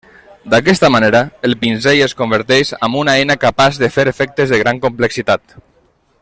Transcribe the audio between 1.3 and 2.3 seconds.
el pinzell es